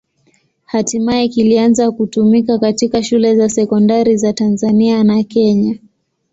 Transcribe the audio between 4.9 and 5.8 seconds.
na Kenya.